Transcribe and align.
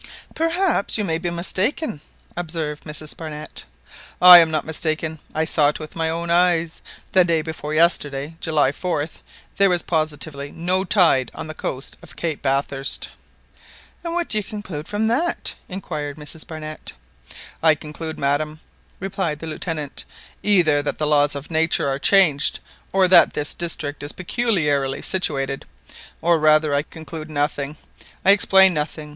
"Perhaps 0.33 0.97
you 0.97 1.03
may 1.03 1.19
be 1.19 1.29
mistaken 1.29 2.01
observed 2.35 2.85
Mrs 2.85 3.15
Barnett. 3.15 3.65
"I 4.19 4.39
am 4.39 4.49
not 4.49 4.65
mistaken. 4.65 5.19
I 5.35 5.45
saw 5.45 5.67
it 5.67 5.77
with 5.79 5.95
my 5.95 6.09
own 6.09 6.31
eyes. 6.31 6.81
The 7.11 7.23
day 7.23 7.43
before 7.43 7.75
yesterday, 7.75 8.33
July 8.39 8.71
4th, 8.71 9.21
there 9.57 9.69
was 9.69 9.83
positively 9.83 10.51
no 10.51 10.83
tide 10.83 11.29
on 11.35 11.45
the 11.45 11.53
coast 11.53 11.97
of 12.01 12.15
Cape 12.15 12.41
Bathurst." 12.41 13.11
"And 14.03 14.15
what 14.15 14.27
do 14.27 14.39
you 14.39 14.43
conclude 14.43 14.87
from 14.87 15.05
that?" 15.05 15.53
inquired 15.69 16.17
Mrs 16.17 16.47
Barnett. 16.47 16.93
"I 17.61 17.75
conclude 17.75 18.17
madam," 18.17 18.59
replied 18.99 19.37
the 19.37 19.45
Lieutenant, 19.45 20.03
"either 20.41 20.81
that 20.81 20.97
the 20.97 21.05
laws 21.05 21.35
of 21.35 21.51
nature 21.51 21.87
are 21.87 21.99
changed, 21.99 22.59
or 22.91 23.07
that 23.07 23.33
this 23.33 23.53
district 23.53 24.01
is 24.01 24.11
very 24.13 24.25
peculiarly 24.25 25.03
situated... 25.03 25.63
or 26.23 26.39
rather... 26.39 26.73
I 26.73 26.81
conclude 26.81 27.29
nothing... 27.29 27.77
I 28.25 28.31
explain 28.31 28.73
nothing 28.73 29.09